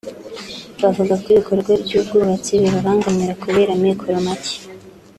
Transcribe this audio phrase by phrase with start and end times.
[0.81, 4.57] bavuga ko ibikorwa by’ubwubatsi bibabangamira kubera amikoro make